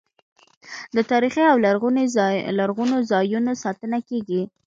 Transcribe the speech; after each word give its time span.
د 0.95 0.97
تاریخي 1.11 1.43
او 1.51 1.57
لرغونو 2.93 2.97
ځایونو 3.11 3.51
ساتنه 3.63 3.97
کیږي. 4.09 4.41